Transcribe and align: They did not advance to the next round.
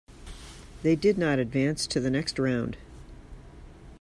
They 0.81 0.95
did 0.95 1.19
not 1.19 1.37
advance 1.37 1.85
to 1.85 1.99
the 1.99 2.09
next 2.09 2.39
round. 2.39 2.75